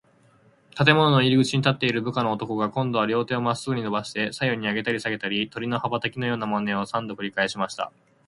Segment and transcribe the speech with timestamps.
[0.75, 7.91] 建物の入口に立っている部下の男が、こんどは両手をまっすぐにのばして、左右にあげたりさげたり、鳥の羽ばたきのようなまねを、三度くりかえしました。